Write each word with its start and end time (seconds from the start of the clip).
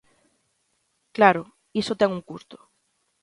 Claro, 1.15 1.43
iso 1.81 1.97
ten 1.99 2.09
un 2.17 2.21
custo. 2.29 2.57